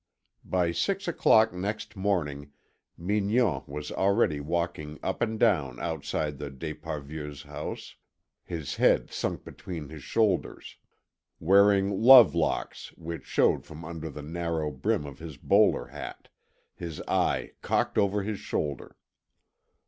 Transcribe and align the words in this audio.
By 0.43 0.71
six 0.71 1.07
o'clock 1.07 1.53
next 1.53 1.95
morning 1.95 2.53
Mignon 2.97 3.61
was 3.67 3.91
already 3.91 4.39
walking 4.39 4.97
up 5.03 5.21
and 5.21 5.39
down 5.39 5.79
outside 5.79 6.39
the 6.39 6.49
d'Esparvieus' 6.49 7.43
house, 7.43 7.97
his 8.43 8.77
head 8.77 9.11
sunk 9.11 9.43
between 9.45 9.89
his 9.89 10.01
shoulders, 10.01 10.77
wearing 11.39 11.91
love 11.91 12.33
locks 12.33 12.91
which 12.97 13.25
showed 13.27 13.63
from 13.63 13.85
under 13.85 14.09
the 14.09 14.23
narrow 14.23 14.71
brim 14.71 15.05
of 15.05 15.19
his 15.19 15.37
bowler 15.37 15.85
hat, 15.85 16.29
his 16.73 16.99
eye 17.07 17.51
cocked 17.61 17.99
over 17.99 18.23
his 18.23 18.39
shoulder. 18.39 18.95